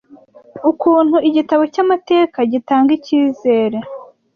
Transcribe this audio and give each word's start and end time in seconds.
Ukuntu 0.71 1.15
igitabo 1.29 1.63
cyamateka 1.73 2.37
gitanga 2.51 2.89
ikizere, 2.97 3.77